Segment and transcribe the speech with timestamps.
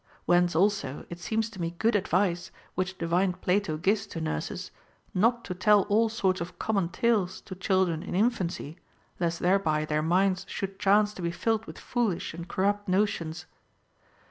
[0.27, 4.71] AVhence, also, it seems to me good advice Avhich divine Plato gives to nurses,
[5.13, 8.79] not to tell all sorts of common tales to children in infancy,
[9.19, 13.45] lest thereby their minds should chance to be filled with foolish and corrupt notions.